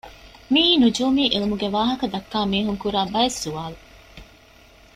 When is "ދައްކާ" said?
2.13-2.39